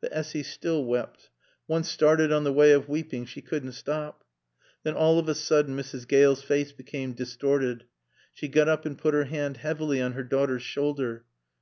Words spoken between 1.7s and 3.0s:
started on the way of